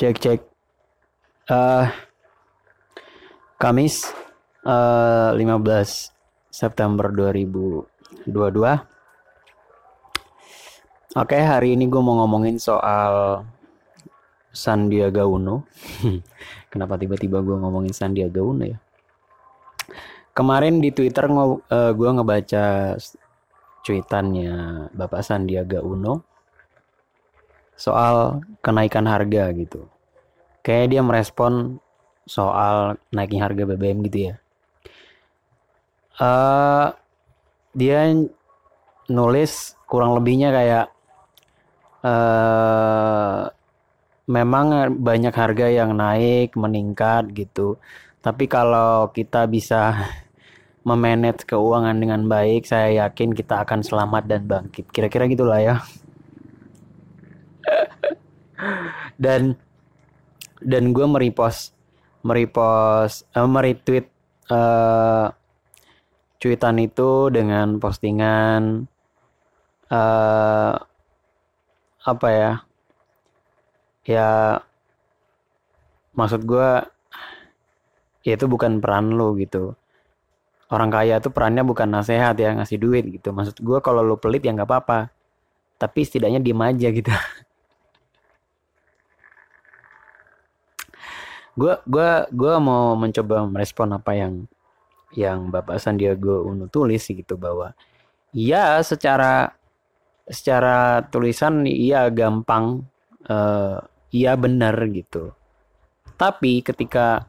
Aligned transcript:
Cek 0.00 0.16
cek. 0.16 0.40
Eh 1.52 1.86
Kamis 3.60 4.08
eh 4.64 5.30
15 5.36 5.44
September 6.48 7.12
2022. 7.12 8.24
Oke, 11.20 11.36
hari 11.36 11.76
ini 11.76 11.84
gue 11.84 12.00
mau 12.00 12.16
ngomongin 12.24 12.56
soal 12.56 13.44
Sandiaga 14.48 15.28
Uno. 15.28 15.68
Kenapa 16.72 16.96
tiba-tiba 16.96 17.44
gue 17.44 17.60
ngomongin 17.60 17.92
Sandiaga 17.92 18.40
Uno 18.40 18.64
ya? 18.64 18.80
Kemarin 20.32 20.80
di 20.80 20.96
Twitter 20.96 21.28
uh, 21.28 21.60
gue 21.92 22.08
ngebaca 22.08 22.96
cuitannya 23.84 24.88
Bapak 24.96 25.20
Sandiaga 25.20 25.84
Uno 25.84 26.29
soal 27.80 28.44
kenaikan 28.60 29.08
harga 29.08 29.48
gitu. 29.56 29.88
Kayak 30.60 30.86
dia 30.92 31.00
merespon 31.00 31.80
soal 32.28 33.00
naiknya 33.08 33.48
harga 33.48 33.64
BBM 33.64 34.04
gitu 34.04 34.18
ya. 34.28 34.34
Uh, 36.20 36.92
dia 37.72 38.12
nulis 39.08 39.72
kurang 39.88 40.12
lebihnya 40.12 40.52
kayak 40.52 40.86
uh, 42.04 43.48
memang 44.28 44.94
banyak 45.00 45.32
harga 45.32 45.66
yang 45.72 45.96
naik 45.96 46.52
meningkat 46.60 47.32
gitu. 47.32 47.80
Tapi 48.20 48.44
kalau 48.44 49.08
kita 49.16 49.48
bisa 49.48 49.96
memanage 50.88 51.48
keuangan 51.48 51.96
dengan 51.96 52.28
baik, 52.28 52.68
saya 52.68 53.08
yakin 53.08 53.32
kita 53.32 53.64
akan 53.64 53.80
selamat 53.80 54.28
dan 54.28 54.44
bangkit. 54.44 54.92
Kira-kira 54.92 55.24
gitulah 55.24 55.60
ya. 55.64 55.80
Dan 59.16 59.56
dan 60.60 60.92
gue 60.92 61.06
merepost 61.08 61.72
merepost 62.20 63.24
uh, 63.32 63.48
meretweet 63.48 64.12
uh, 64.52 65.32
cuitan 66.40 66.76
itu 66.80 67.28
dengan 67.32 67.76
postingan 67.80 68.88
uh, 69.92 70.74
apa 72.00 72.28
ya? 72.32 72.52
Ya 74.08 74.30
maksud 76.16 76.44
gue 76.48 76.70
ya 78.24 78.32
itu 78.36 78.46
bukan 78.48 78.80
peran 78.80 79.16
lo 79.16 79.36
gitu. 79.36 79.76
Orang 80.70 80.92
kaya 80.94 81.18
tuh 81.18 81.34
perannya 81.34 81.66
bukan 81.66 81.90
nasehat 81.90 82.38
ya 82.38 82.54
ngasih 82.56 82.78
duit 82.80 83.04
gitu. 83.10 83.34
Maksud 83.34 83.60
gue 83.60 83.78
kalau 83.84 84.00
lo 84.04 84.16
pelit 84.16 84.44
ya 84.44 84.54
nggak 84.54 84.68
apa-apa. 84.68 85.12
Tapi 85.80 86.00
setidaknya 86.04 86.40
diem 86.44 86.60
aja 86.60 86.88
gitu 86.92 87.08
gue 91.58 91.74
gua 91.86 92.26
gua 92.30 92.54
mau 92.62 92.94
mencoba 92.94 93.42
merespon 93.46 93.90
apa 93.94 94.12
yang 94.14 94.46
yang 95.14 95.50
Bapak 95.50 95.82
Sandiaga 95.82 96.42
Uno 96.46 96.70
tulis 96.70 97.02
gitu 97.02 97.34
bahwa 97.34 97.74
ya 98.30 98.78
secara 98.86 99.50
secara 100.30 101.02
tulisan 101.10 101.66
iya 101.66 102.06
gampang 102.14 102.86
uh, 103.26 103.82
iya 104.14 104.38
benar 104.38 104.78
gitu. 104.94 105.34
Tapi 106.14 106.62
ketika 106.62 107.26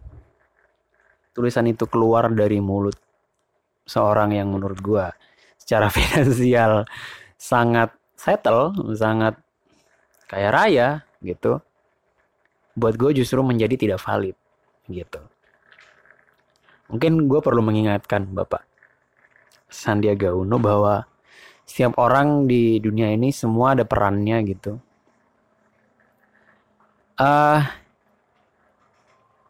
tulisan 1.33 1.65
itu 1.65 1.89
keluar 1.89 2.29
dari 2.29 2.61
mulut 2.61 2.97
seorang 3.87 4.37
yang 4.37 4.53
menurut 4.53 4.77
gue 4.77 5.05
secara 5.57 5.89
finansial 5.95 6.85
sangat 7.41 7.89
settle 8.13 8.75
sangat 8.93 9.33
kaya 10.29 10.53
raya 10.53 10.87
gitu 11.25 11.57
buat 12.75 12.95
gue 12.95 13.23
justru 13.23 13.39
menjadi 13.43 13.75
tidak 13.75 13.99
valid 14.03 14.35
gitu. 14.87 15.19
Mungkin 16.91 17.31
gue 17.31 17.39
perlu 17.39 17.63
mengingatkan 17.63 18.27
Bapak 18.31 18.67
Sandiaga 19.71 20.35
Uno 20.35 20.59
bahwa 20.59 21.07
setiap 21.63 21.95
orang 21.95 22.51
di 22.51 22.83
dunia 22.83 23.15
ini 23.15 23.31
semua 23.31 23.79
ada 23.79 23.87
perannya 23.87 24.43
gitu. 24.43 24.75
Uh, 27.15 27.63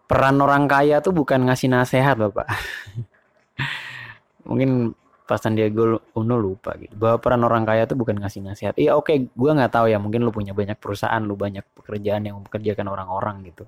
peran 0.06 0.38
orang 0.38 0.70
kaya 0.70 1.02
tuh 1.02 1.18
bukan 1.18 1.50
ngasih 1.50 1.72
nasihat 1.72 2.20
Bapak. 2.20 2.46
Mungkin 4.48 4.94
pas 5.32 5.40
Sandiaga 5.40 5.96
Uno 6.20 6.36
lupa 6.36 6.76
gitu. 6.76 6.92
Bahwa 7.00 7.16
peran 7.24 7.40
orang 7.48 7.64
kaya 7.64 7.88
itu 7.88 7.96
bukan 7.96 8.20
ngasih 8.20 8.44
nasihat. 8.44 8.76
Iya 8.76 9.00
oke 9.00 9.08
okay, 9.08 9.18
gue 9.32 9.52
nggak 9.56 9.72
tahu 9.72 9.88
ya 9.88 9.96
mungkin 9.96 10.28
lu 10.28 10.32
punya 10.36 10.52
banyak 10.52 10.76
perusahaan 10.76 11.24
lu 11.24 11.40
banyak 11.40 11.64
pekerjaan 11.72 12.28
yang 12.28 12.44
mempekerjakan 12.44 12.92
orang-orang 12.92 13.48
gitu. 13.48 13.64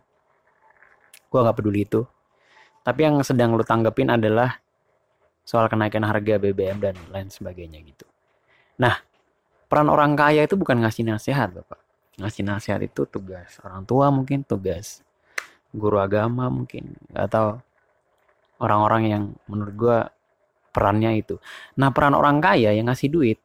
Gue 1.31 1.39
nggak 1.39 1.55
peduli 1.55 1.87
itu. 1.87 2.03
Tapi 2.83 2.99
yang 2.99 3.15
sedang 3.23 3.55
lu 3.55 3.63
tanggepin 3.63 4.11
adalah 4.11 4.59
soal 5.47 5.71
kenaikan 5.71 6.03
harga 6.03 6.35
BBM 6.35 6.83
dan 6.83 6.99
lain 7.15 7.31
sebagainya 7.31 7.79
gitu. 7.79 8.03
Nah 8.83 8.99
peran 9.71 9.87
orang 9.87 10.19
kaya 10.19 10.43
itu 10.43 10.59
bukan 10.59 10.83
ngasih 10.83 11.07
nasihat 11.07 11.47
bapak. 11.47 11.79
Ngasih 12.19 12.43
nasihat 12.43 12.83
itu 12.83 13.07
tugas 13.07 13.55
orang 13.63 13.87
tua 13.87 14.11
mungkin 14.11 14.43
tugas 14.43 14.99
guru 15.71 15.95
agama 16.03 16.51
mungkin 16.51 16.91
atau 17.15 17.63
orang-orang 18.59 19.03
yang 19.07 19.23
menurut 19.47 19.75
gue 19.79 19.99
perannya 20.73 21.13
itu. 21.15 21.37
Nah 21.77 21.93
peran 21.93 22.17
orang 22.17 22.41
kaya 22.41 22.73
yang 22.73 22.89
ngasih 22.89 23.13
duit 23.13 23.39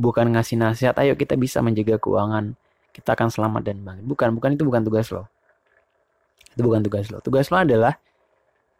bukan 0.00 0.32
ngasih 0.32 0.56
nasihat, 0.56 0.96
ayo 0.96 1.12
kita 1.12 1.36
bisa 1.36 1.60
menjaga 1.60 2.00
keuangan, 2.00 2.56
kita 2.96 3.12
akan 3.12 3.28
selamat 3.28 3.62
dan 3.68 3.84
bangkit. 3.84 4.04
Bukan, 4.08 4.28
bukan 4.32 4.50
itu 4.56 4.64
bukan 4.64 4.80
tugas 4.80 5.12
lo. 5.12 5.28
Itu 6.56 6.64
bukan 6.64 6.80
tugas 6.80 7.12
lo. 7.12 7.20
Tugas 7.20 7.52
lo 7.52 7.60
adalah 7.60 8.00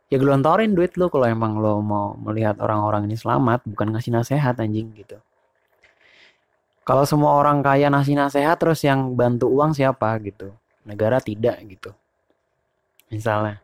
ya 0.08 0.16
gelontorin 0.16 0.72
duit 0.72 0.96
lo 0.96 1.12
kalau 1.12 1.28
emang 1.28 1.60
lo 1.60 1.84
mau 1.84 2.16
melihat 2.16 2.56
orang-orang 2.58 3.04
ini 3.04 3.20
selamat, 3.20 3.68
bukan 3.68 3.92
ngasih 3.92 4.16
nasihat 4.16 4.56
anjing 4.56 4.90
gitu. 4.96 5.20
Kalau 6.88 7.04
semua 7.04 7.36
orang 7.36 7.60
kaya 7.60 7.92
ngasih 7.92 8.16
nasihat 8.16 8.56
terus 8.56 8.80
yang 8.82 9.14
bantu 9.14 9.46
uang 9.52 9.76
siapa 9.76 10.16
gitu? 10.24 10.50
Negara 10.88 11.20
tidak 11.20 11.60
gitu. 11.68 11.92
Misalnya 13.12 13.60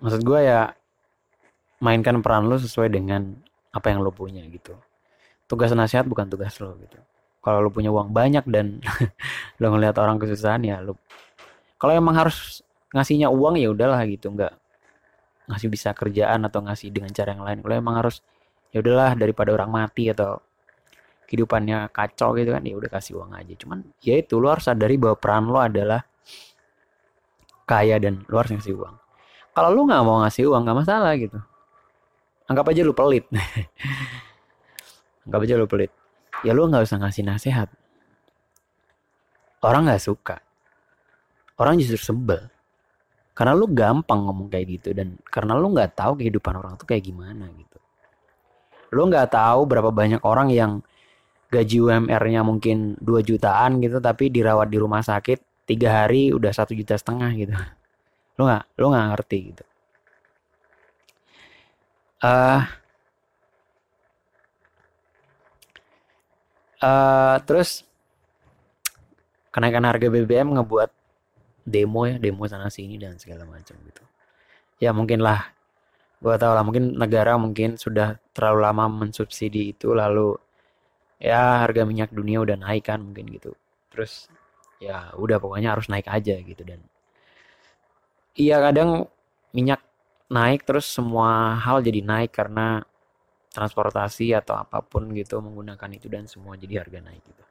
maksud 0.00 0.24
gue 0.24 0.40
ya 0.40 0.72
mainkan 1.80 2.20
peran 2.20 2.48
lo 2.48 2.60
sesuai 2.60 2.92
dengan 2.92 3.36
apa 3.72 3.92
yang 3.92 4.04
lo 4.04 4.12
punya 4.12 4.44
gitu. 4.48 4.76
Tugas 5.48 5.72
nasihat 5.72 6.04
bukan 6.08 6.28
tugas 6.28 6.56
lo 6.60 6.76
gitu. 6.80 6.98
Kalau 7.40 7.64
lo 7.64 7.72
punya 7.72 7.88
uang 7.88 8.12
banyak 8.12 8.44
dan 8.48 8.80
lo 9.60 9.66
ngelihat 9.72 9.96
orang 10.00 10.20
kesusahan 10.20 10.60
ya 10.64 10.80
lo 10.84 10.96
kalau 11.80 11.96
emang 11.96 12.12
harus 12.12 12.60
ngasihnya 12.92 13.32
uang 13.32 13.56
ya 13.56 13.72
udahlah 13.72 14.04
gitu. 14.04 14.28
Nggak 14.28 14.52
ngasih 15.48 15.68
bisa 15.72 15.96
kerjaan 15.96 16.44
atau 16.44 16.60
ngasih 16.64 16.92
dengan 16.92 17.12
cara 17.16 17.32
yang 17.32 17.44
lain. 17.44 17.58
Kalau 17.64 17.74
emang 17.76 17.96
harus 17.96 18.20
ya 18.68 18.84
udahlah 18.84 19.16
daripada 19.16 19.56
orang 19.56 19.72
mati 19.72 20.12
atau 20.12 20.44
kehidupannya 21.24 21.88
kacau 21.94 22.36
gitu 22.36 22.52
kan 22.52 22.62
ya 22.66 22.76
udah 22.76 22.90
kasih 22.92 23.16
uang 23.16 23.32
aja. 23.32 23.56
Cuman 23.56 23.80
ya 24.04 24.20
itu 24.20 24.36
lo 24.36 24.52
harus 24.52 24.68
sadari 24.68 25.00
bahwa 25.00 25.16
peran 25.16 25.48
lo 25.48 25.56
adalah 25.56 26.04
kaya 27.64 27.96
dan 27.96 28.20
lo 28.28 28.36
harus 28.36 28.60
ngasih 28.60 28.76
uang 28.76 28.99
kalau 29.54 29.70
lu 29.74 29.86
nggak 29.86 30.02
mau 30.06 30.22
ngasih 30.22 30.46
uang 30.46 30.62
nggak 30.62 30.78
masalah 30.78 31.12
gitu. 31.18 31.38
Anggap 32.50 32.66
aja 32.70 32.82
lu 32.82 32.94
pelit. 32.94 33.24
Anggap 35.26 35.40
aja 35.46 35.54
lu 35.54 35.66
pelit. 35.70 35.92
Ya 36.42 36.50
lu 36.54 36.66
nggak 36.66 36.86
usah 36.86 36.98
ngasih 36.98 37.22
nasihat. 37.26 37.68
Orang 39.62 39.86
nggak 39.86 40.02
suka. 40.02 40.42
Orang 41.60 41.78
justru 41.78 42.00
sebel. 42.00 42.48
Karena 43.36 43.54
lu 43.54 43.70
gampang 43.70 44.26
ngomong 44.26 44.50
kayak 44.50 44.66
gitu 44.80 44.88
dan 44.92 45.16
karena 45.28 45.56
lu 45.56 45.72
nggak 45.72 45.96
tahu 45.96 46.18
kehidupan 46.18 46.58
orang 46.60 46.74
tuh 46.76 46.88
kayak 46.88 47.06
gimana 47.06 47.48
gitu. 47.54 47.78
Lu 48.90 49.06
nggak 49.06 49.32
tahu 49.32 49.64
berapa 49.70 49.90
banyak 49.94 50.20
orang 50.26 50.50
yang 50.50 50.82
gaji 51.50 51.82
UMR-nya 51.82 52.46
mungkin 52.46 52.94
2 53.02 53.26
jutaan 53.26 53.82
gitu 53.82 53.98
tapi 53.98 54.30
dirawat 54.30 54.70
di 54.70 54.78
rumah 54.78 55.02
sakit 55.02 55.66
tiga 55.66 56.02
hari 56.02 56.30
udah 56.30 56.54
satu 56.54 56.78
juta 56.78 56.94
setengah 56.94 57.30
gitu 57.34 57.54
lu 58.40 58.48
nggak 58.48 58.64
lu 58.80 58.86
nggak 58.88 59.06
ngerti 59.12 59.38
gitu. 59.52 59.64
Uh, 62.24 62.64
uh, 66.80 67.36
terus 67.44 67.84
kenaikan 69.52 69.84
harga 69.84 70.08
BBM 70.08 70.56
ngebuat 70.56 70.90
demo 71.68 72.08
ya 72.08 72.16
demo 72.16 72.48
sana 72.48 72.72
sini 72.72 72.96
dan 72.96 73.20
segala 73.20 73.44
macam 73.44 73.76
gitu. 73.84 74.02
Ya 74.80 74.96
mungkin 74.96 75.20
lah 75.20 75.52
gue 76.20 76.34
tau 76.40 76.52
lah 76.56 76.64
mungkin 76.64 76.96
negara 76.96 77.36
mungkin 77.36 77.76
sudah 77.76 78.16
terlalu 78.32 78.60
lama 78.64 78.84
mensubsidi 78.88 79.72
itu 79.76 79.92
lalu 79.92 80.36
ya 81.20 81.64
harga 81.64 81.84
minyak 81.84 82.12
dunia 82.12 82.40
udah 82.40 82.56
naik 82.56 82.88
kan 82.88 83.04
mungkin 83.04 83.28
gitu. 83.28 83.52
Terus 83.92 84.32
ya 84.80 85.12
udah 85.16 85.36
pokoknya 85.36 85.76
harus 85.76 85.92
naik 85.92 86.08
aja 86.08 86.40
gitu 86.40 86.64
dan 86.64 86.80
iya 88.34 88.62
kadang 88.62 89.06
minyak 89.50 89.82
naik 90.30 90.62
terus 90.62 90.86
semua 90.86 91.58
hal 91.58 91.82
jadi 91.82 92.00
naik 92.06 92.30
karena 92.30 92.86
transportasi 93.50 94.30
atau 94.30 94.54
apa 94.54 94.78
pun 94.78 95.10
gitu 95.10 95.42
menggunakan 95.42 95.90
itu 95.90 96.06
dan 96.06 96.30
semua 96.30 96.54
jadi 96.54 96.86
harga 96.86 97.02
naik 97.02 97.22
gitu. 97.26 97.44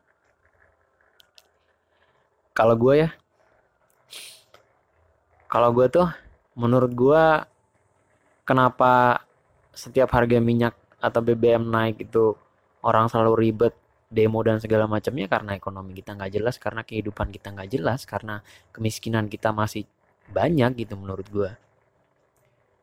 kalau 2.55 2.75
gue 2.79 3.07
ya 3.07 3.09
kalau 5.51 5.75
gue 5.75 5.87
tuh 5.91 6.07
menurut 6.55 6.91
gue 6.95 7.23
kenapa 8.47 9.23
setiap 9.75 10.07
harga 10.15 10.39
minyak 10.39 10.75
atau 11.03 11.19
BBM 11.19 11.67
naik 11.67 11.99
itu 11.99 12.35
orang 12.83 13.11
selalu 13.11 13.33
ribet 13.35 13.75
demo 14.09 14.41
dan 14.41 14.57
segala 14.57 14.87
macamnya 14.87 15.29
karena 15.29 15.53
ekonomi 15.53 15.93
kita 15.93 16.15
nggak 16.15 16.31
jelas 16.33 16.55
karena 16.57 16.81
kehidupan 16.81 17.29
kita 17.29 17.53
nggak 17.53 17.69
jelas 17.69 18.07
karena 18.07 18.41
kemiskinan 18.73 19.29
kita 19.29 19.53
masih 19.53 19.85
banyak 20.29 20.85
gitu 20.85 20.93
menurut 20.95 21.27
gue 21.29 21.51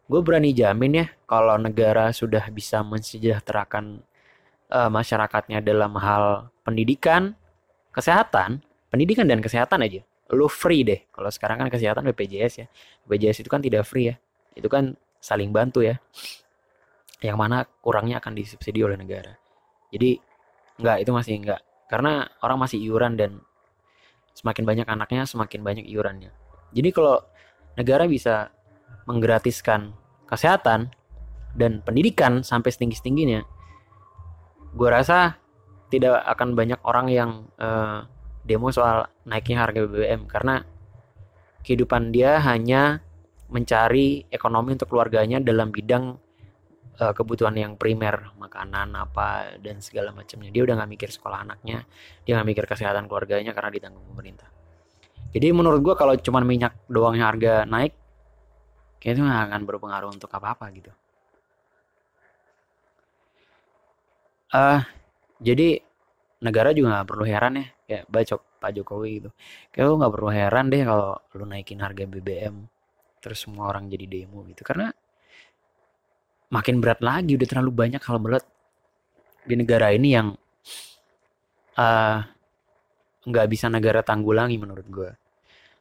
gue 0.07 0.21
berani 0.23 0.55
jamin 0.55 1.03
ya 1.03 1.07
kalau 1.27 1.59
negara 1.59 2.15
sudah 2.15 2.47
bisa 2.55 2.83
mensejahterakan 2.87 4.03
uh, 4.71 4.91
masyarakatnya 4.91 5.59
dalam 5.63 5.99
hal 5.99 6.51
pendidikan 6.63 7.35
kesehatan 7.91 8.63
pendidikan 8.87 9.27
dan 9.27 9.43
kesehatan 9.43 9.83
aja. 9.83 10.01
Lu 10.31 10.47
free 10.47 10.87
deh. 10.87 11.05
Kalau 11.11 11.31
sekarang 11.31 11.63
kan 11.63 11.69
kesehatan 11.71 12.07
BPJS 12.11 12.55
ya. 12.63 12.67
BPJS 13.07 13.43
itu 13.43 13.51
kan 13.51 13.59
tidak 13.61 13.83
free 13.87 14.11
ya. 14.11 14.17
Itu 14.55 14.71
kan 14.71 14.95
saling 15.19 15.51
bantu 15.51 15.83
ya. 15.83 15.99
Yang 17.19 17.37
mana 17.37 17.67
kurangnya 17.83 18.23
akan 18.23 18.33
disubsidi 18.39 18.83
oleh 18.87 18.95
negara. 18.95 19.35
Jadi 19.91 20.19
Enggak, 20.77 20.97
itu 21.01 21.11
masih 21.13 21.35
enggak. 21.41 21.61
Karena 21.89 22.29
orang 22.45 22.59
masih 22.61 22.79
iuran 22.85 23.17
dan 23.17 23.41
semakin 24.37 24.65
banyak 24.69 24.87
anaknya 24.87 25.25
semakin 25.25 25.65
banyak 25.65 25.87
iurannya. 25.89 26.29
Jadi 26.75 26.89
kalau 26.91 27.23
negara 27.77 28.09
bisa 28.09 28.51
menggratiskan 29.07 29.95
kesehatan 30.27 30.91
dan 31.55 31.81
pendidikan 31.85 32.43
sampai 32.43 32.75
setinggi-tingginya, 32.75 33.47
gue 34.75 34.89
rasa 34.91 35.39
tidak 35.89 36.19
akan 36.27 36.59
banyak 36.59 36.81
orang 36.83 37.07
yang 37.09 37.31
uh, 37.63 38.05
demo 38.43 38.75
soal 38.75 39.07
naiknya 39.23 39.63
harga 39.63 39.87
BBM 39.87 40.27
karena 40.27 40.67
kehidupan 41.63 42.11
dia 42.11 42.43
hanya 42.43 43.03
mencari 43.47 44.27
ekonomi 44.31 44.75
untuk 44.75 44.91
keluarganya 44.91 45.39
dalam 45.39 45.71
bidang 45.71 46.19
uh, 46.99 47.13
kebutuhan 47.15 47.55
yang 47.55 47.73
primer 47.79 48.35
makanan 48.35 48.91
apa 48.99 49.59
dan 49.63 49.79
segala 49.79 50.11
macamnya. 50.11 50.51
Dia 50.51 50.67
udah 50.67 50.75
nggak 50.83 50.91
mikir 50.91 51.11
sekolah 51.15 51.47
anaknya 51.47 51.87
dia 52.27 52.39
nggak 52.39 52.49
mikir 52.51 52.65
kesehatan 52.67 53.07
keluarganya 53.07 53.55
karena 53.55 53.71
ditanggung 53.71 54.03
pemerintah 54.11 54.51
jadi 55.35 55.51
menurut 55.55 55.81
gue 55.83 55.95
kalau 55.99 56.15
cuma 56.21 56.43
minyak 56.43 56.77
doang 56.87 57.19
harga 57.19 57.67
naik 57.67 57.95
kayaknya 59.01 59.23
nggak 59.29 59.43
akan 59.51 59.61
berpengaruh 59.67 60.11
untuk 60.11 60.31
apa 60.35 60.59
apa 60.59 60.67
gitu. 60.75 60.93
Uh, 64.51 64.81
jadi 65.43 65.83
negara 66.43 66.71
juga 66.71 66.97
nggak 66.97 67.09
perlu 67.09 67.25
heran 67.27 67.53
ya 67.61 67.67
kayak 67.87 68.05
bacok 68.11 68.41
Pak 68.59 68.71
Jokowi 68.75 69.11
gitu. 69.23 69.31
Kayak 69.71 69.85
lu 69.87 69.95
nggak 70.01 70.13
perlu 70.15 70.31
heran 70.33 70.65
deh 70.73 70.83
kalau 70.83 71.11
lu 71.37 71.45
naikin 71.47 71.79
harga 71.79 72.03
BBM 72.03 72.67
terus 73.23 73.43
semua 73.43 73.71
orang 73.71 73.87
jadi 73.87 74.07
demo 74.07 74.43
gitu. 74.47 74.63
Karena 74.67 74.91
makin 76.51 76.79
berat 76.79 77.03
lagi 77.03 77.35
udah 77.35 77.49
terlalu 77.49 77.71
banyak 77.75 78.03
hal 78.03 78.19
berat 78.23 78.45
di 79.47 79.55
negara 79.55 79.95
ini 79.95 80.09
yang 80.15 80.35
uh, 81.79 82.19
nggak 83.27 83.47
bisa 83.51 83.67
negara 83.67 84.01
tanggulangi 84.07 84.57
menurut 84.57 84.87
gue 84.87 85.11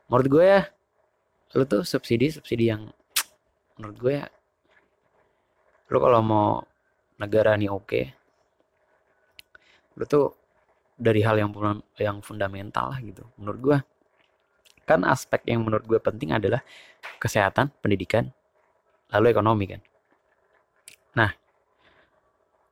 menurut 0.10 0.28
gue 0.28 0.46
ya 0.46 0.62
lu 1.56 1.64
tuh 1.70 1.86
subsidi 1.86 2.34
subsidi 2.34 2.74
yang 2.74 2.90
menurut 3.78 3.98
gue 4.02 4.14
ya 4.20 4.28
lu 5.94 5.98
kalau 6.02 6.22
mau 6.26 6.50
negara 7.22 7.54
nih 7.56 7.70
oke 7.70 7.86
okay, 7.86 8.06
lu 9.96 10.04
tuh 10.10 10.34
dari 10.96 11.22
hal 11.22 11.36
yang 11.36 11.52
yang 12.00 12.24
fundamental 12.24 12.88
lah 12.88 13.00
gitu. 13.04 13.28
Menurut 13.36 13.60
gue 13.60 13.78
kan 14.88 15.04
aspek 15.04 15.44
yang 15.52 15.66
menurut 15.66 15.84
gue 15.84 16.00
penting 16.00 16.32
adalah 16.32 16.64
kesehatan 17.20 17.68
pendidikan 17.84 18.32
lalu 19.12 19.32
ekonomi 19.32 19.66
kan. 19.70 19.82
Nah, 21.16 21.32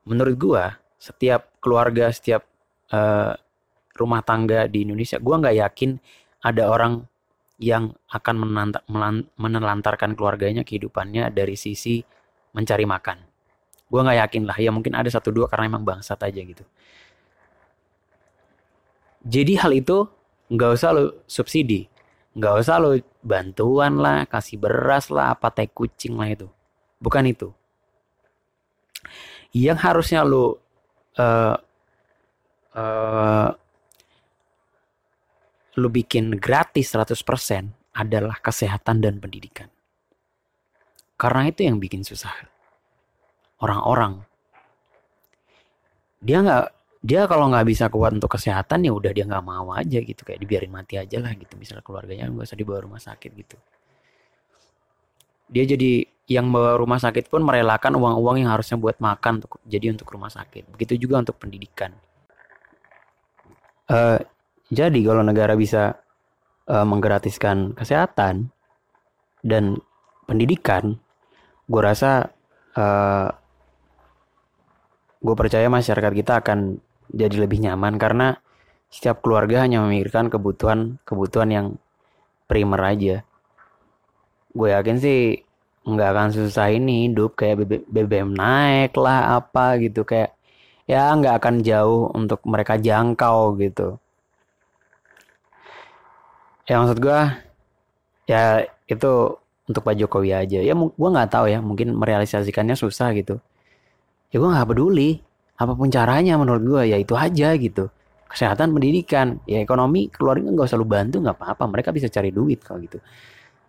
menurut 0.04 0.36
gua 0.36 0.66
setiap 1.00 1.52
keluarga, 1.64 2.12
setiap 2.12 2.44
uh, 2.92 3.36
rumah 3.94 4.22
tangga 4.26 4.66
di 4.70 4.86
Indonesia, 4.86 5.18
gua 5.22 5.40
nggak 5.42 5.56
yakin 5.58 5.92
ada 6.44 6.70
orang 6.70 7.06
yang 7.62 7.96
akan 8.12 8.36
menelantarkan 9.38 10.18
keluarganya 10.18 10.66
kehidupannya 10.66 11.32
dari 11.32 11.56
sisi 11.56 12.04
mencari 12.54 12.84
makan. 12.84 13.18
Gua 13.88 14.02
nggak 14.04 14.20
yakin 14.28 14.44
lah, 14.50 14.58
ya 14.58 14.70
mungkin 14.74 14.98
ada 14.98 15.08
satu 15.08 15.30
dua 15.30 15.46
karena 15.48 15.70
emang 15.70 15.86
bangsat 15.86 16.20
aja 16.26 16.42
gitu. 16.42 16.66
Jadi 19.24 19.56
hal 19.56 19.72
itu 19.72 20.04
nggak 20.52 20.72
usah 20.76 20.90
lo 20.92 21.24
subsidi, 21.30 21.88
nggak 22.36 22.54
usah 22.60 22.76
lo 22.82 23.00
bantuan 23.24 23.96
lah, 24.02 24.28
kasih 24.28 24.60
beras 24.60 25.08
lah, 25.08 25.32
apa 25.32 25.48
teh 25.54 25.70
kucing 25.72 26.20
lah 26.20 26.28
itu. 26.28 26.48
Bukan 27.00 27.24
itu 27.30 27.54
yang 29.54 29.78
harusnya 29.78 30.26
lu 30.26 30.58
uh, 31.22 31.56
uh, 32.74 33.50
lu 35.78 35.90
bikin 35.90 36.38
gratis 36.38 36.94
100% 36.94 37.18
adalah 37.94 38.38
kesehatan 38.42 39.02
dan 39.02 39.18
pendidikan. 39.18 39.70
Karena 41.18 41.50
itu 41.50 41.66
yang 41.66 41.78
bikin 41.78 42.02
susah. 42.02 42.34
Orang-orang 43.62 44.22
dia 46.24 46.40
nggak 46.40 46.66
dia 47.04 47.28
kalau 47.28 47.52
nggak 47.52 47.68
bisa 47.68 47.92
kuat 47.92 48.16
untuk 48.16 48.32
kesehatan 48.32 48.88
ya 48.88 48.96
udah 48.96 49.12
dia 49.12 49.28
nggak 49.28 49.44
mau 49.44 49.76
aja 49.76 50.00
gitu 50.00 50.24
kayak 50.24 50.40
dibiarin 50.40 50.72
mati 50.72 50.96
aja 50.96 51.20
lah 51.20 51.36
gitu 51.36 51.60
misalnya 51.60 51.84
keluarganya 51.84 52.32
nggak 52.32 52.48
usah 52.48 52.56
dibawa 52.56 52.80
rumah 52.80 53.04
sakit 53.04 53.28
gitu 53.36 53.60
dia 55.52 55.68
jadi 55.68 56.08
yang 56.32 56.48
bawa 56.56 56.80
rumah 56.80 57.00
sakit 57.04 57.28
pun 57.28 57.44
merelakan 57.44 58.00
uang-uang 58.00 58.42
yang 58.42 58.52
harusnya 58.56 58.80
buat 58.80 58.96
makan 59.04 59.44
untuk 59.44 59.60
jadi 59.68 59.92
untuk 59.92 60.08
rumah 60.08 60.32
sakit. 60.32 60.72
Begitu 60.72 60.96
juga 60.96 61.20
untuk 61.20 61.36
pendidikan. 61.36 61.92
Uh, 63.92 64.24
jadi 64.74 65.00
kalau 65.06 65.22
negara 65.22 65.54
bisa 65.54 66.02
uh, 66.66 66.86
menggratiskan 66.86 67.78
kesehatan 67.78 68.50
dan 69.46 69.78
pendidikan, 70.26 70.98
gue 71.70 71.82
rasa 71.82 72.34
uh, 72.74 73.30
gue 75.24 75.36
percaya 75.38 75.70
masyarakat 75.72 76.12
kita 76.12 76.34
akan 76.44 76.82
jadi 77.14 77.46
lebih 77.46 77.64
nyaman 77.64 77.96
karena 78.02 78.42
setiap 78.90 79.22
keluarga 79.22 79.64
hanya 79.64 79.80
memikirkan 79.86 80.28
kebutuhan 80.34 80.98
kebutuhan 81.08 81.50
yang 81.54 81.68
primer 82.50 82.82
aja. 82.84 83.16
Gue 84.54 84.74
yakin 84.74 84.98
sih 85.00 85.42
nggak 85.84 86.10
akan 86.16 86.30
susah 86.32 86.72
ini 86.72 87.12
hidup 87.12 87.36
kayak 87.36 87.86
BBM 87.92 88.32
naik 88.32 88.96
lah 88.96 89.38
apa 89.38 89.76
gitu 89.84 90.08
kayak 90.08 90.32
ya 90.88 91.12
nggak 91.12 91.44
akan 91.44 91.56
jauh 91.60 92.12
untuk 92.16 92.40
mereka 92.48 92.80
jangkau 92.80 93.60
gitu 93.60 94.00
ya 96.64 96.80
maksud 96.80 97.00
gue 97.04 97.20
ya 98.28 98.64
itu 98.88 99.12
untuk 99.68 99.82
Pak 99.84 99.96
Jokowi 99.96 100.32
aja. 100.36 100.60
Ya 100.60 100.74
gue 100.76 101.10
nggak 101.10 101.30
tahu 101.32 101.46
ya 101.52 101.60
mungkin 101.64 101.96
merealisasikannya 101.96 102.76
susah 102.76 103.16
gitu. 103.16 103.40
Ya 104.32 104.40
gue 104.40 104.50
nggak 104.50 104.68
peduli 104.76 105.24
apa 105.54 105.78
pun 105.78 105.88
caranya 105.88 106.36
menurut 106.36 106.64
gue 106.64 106.82
ya 106.92 106.98
itu 107.00 107.16
aja 107.16 107.56
gitu. 107.56 107.88
Kesehatan 108.28 108.74
pendidikan 108.74 109.38
ya 109.46 109.62
ekonomi 109.62 110.10
keluarga 110.10 110.50
nggak 110.50 110.68
usah 110.68 110.80
lu 110.80 110.88
bantu 110.88 111.24
nggak 111.24 111.38
apa-apa. 111.40 111.64
Mereka 111.70 111.90
bisa 111.96 112.08
cari 112.12 112.34
duit 112.34 112.60
kalau 112.66 112.84
gitu. 112.84 113.00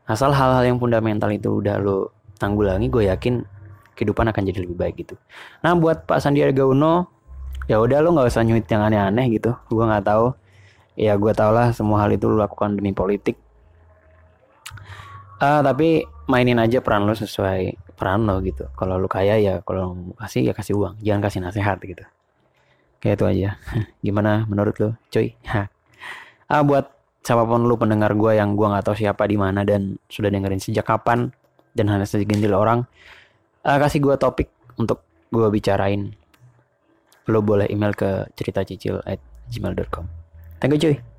Asal 0.05 0.35
hal-hal 0.35 0.65
yang 0.67 0.79
fundamental 0.81 1.31
itu 1.33 1.63
udah 1.63 1.81
lo 1.81 2.13
tanggulangi 2.37 2.91
gue 2.91 3.09
yakin 3.09 3.45
kehidupan 3.95 4.27
akan 4.35 4.43
jadi 4.51 4.67
lebih 4.67 4.77
baik 4.77 4.95
gitu. 5.07 5.15
Nah 5.63 5.79
buat 5.79 6.05
Pak 6.05 6.19
Sandiaga 6.19 6.67
Uno 6.67 7.07
ya 7.71 7.79
udah 7.79 8.03
lo 8.03 8.13
nggak 8.19 8.27
usah 8.29 8.43
nyuit 8.43 8.67
yang 8.67 8.83
aneh-aneh 8.83 9.39
gitu. 9.39 9.55
Gue 9.71 9.85
nggak 9.87 10.05
tahu 10.05 10.35
ya 10.95 11.19
gue 11.19 11.33
tau 11.35 11.51
lah 11.51 11.75
semua 11.75 12.07
hal 12.07 12.15
itu 12.15 12.31
lo 12.31 12.39
lakukan 12.39 12.79
demi 12.79 12.95
politik. 12.95 13.39
Uh, 15.43 15.61
tapi 15.61 16.07
mainin 16.31 16.57
aja 16.63 16.79
peran 16.81 17.05
lo 17.05 17.15
sesuai 17.15 17.95
peran 17.99 18.27
lo 18.27 18.39
gitu. 18.41 18.71
Kalau 18.79 18.97
lo 18.97 19.11
kaya 19.11 19.39
ya 19.39 19.61
kalau 19.67 20.15
kasih 20.19 20.51
ya 20.51 20.53
kasih 20.55 20.79
uang. 20.79 20.95
Jangan 21.03 21.21
kasih 21.27 21.41
nasihat 21.43 21.79
gitu. 21.83 22.05
Kayak 23.03 23.15
itu 23.21 23.25
aja. 23.27 23.51
Gimana 24.07 24.47
menurut 24.47 24.75
lo 24.81 24.91
cuy? 25.11 25.35
Ah 26.45 26.61
buat 26.61 26.93
siapa 27.25 27.49
pun 27.49 27.65
lu 27.65 27.73
pendengar 27.81 28.13
gue 28.13 28.37
yang 28.37 28.53
gue 28.53 28.69
nggak 28.69 28.85
tahu 28.85 29.01
siapa 29.01 29.25
di 29.25 29.41
mana 29.41 29.65
dan 29.65 29.97
sudah 30.13 30.29
dengerin 30.29 30.61
sejak 30.61 30.85
kapan 30.85 31.33
dan 31.73 31.89
hanya 31.89 32.05
segelintir 32.05 32.53
orang 32.53 32.85
uh, 33.65 33.79
kasih 33.81 34.05
gue 34.05 34.15
topik 34.21 34.53
untuk 34.77 35.01
gue 35.33 35.49
bicarain. 35.49 36.13
Lo 37.33 37.41
boleh 37.41 37.65
email 37.73 37.97
ke 37.97 38.29
cerita 38.37 38.61
cicil 38.61 39.01
at 39.09 39.25
gmail.com 39.49 40.24
thank 40.69 40.83
you 40.83 40.91
chơi. 40.91 41.14